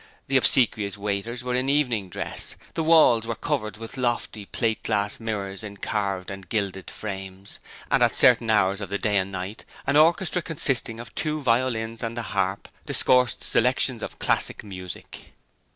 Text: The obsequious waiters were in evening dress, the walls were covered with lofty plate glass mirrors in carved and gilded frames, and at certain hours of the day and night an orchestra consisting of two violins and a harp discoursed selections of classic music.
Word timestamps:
The 0.25 0.37
obsequious 0.37 0.97
waiters 0.97 1.43
were 1.43 1.53
in 1.53 1.69
evening 1.69 2.09
dress, 2.09 2.55
the 2.73 2.81
walls 2.81 3.27
were 3.27 3.35
covered 3.35 3.77
with 3.77 3.97
lofty 3.97 4.47
plate 4.47 4.81
glass 4.81 5.19
mirrors 5.19 5.63
in 5.63 5.77
carved 5.77 6.31
and 6.31 6.49
gilded 6.49 6.89
frames, 6.89 7.59
and 7.91 8.01
at 8.01 8.15
certain 8.15 8.49
hours 8.49 8.81
of 8.81 8.89
the 8.89 8.97
day 8.97 9.17
and 9.17 9.31
night 9.31 9.63
an 9.85 9.97
orchestra 9.97 10.41
consisting 10.41 10.99
of 10.99 11.13
two 11.13 11.39
violins 11.39 12.01
and 12.01 12.17
a 12.17 12.23
harp 12.23 12.67
discoursed 12.87 13.43
selections 13.43 14.01
of 14.01 14.17
classic 14.17 14.63
music. 14.63 15.33